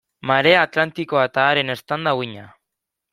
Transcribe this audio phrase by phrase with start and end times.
[0.29, 2.47] Marea Atlantikoa eta haren eztanda-uhina.